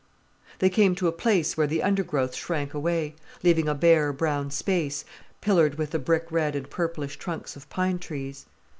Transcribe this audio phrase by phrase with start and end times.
[0.57, 3.13] They came to a place where the undergrowth shrank away,
[3.43, 5.05] leaving a bare, brown space,
[5.41, 8.47] pillared with the brick red and purplish trunks of pine trees.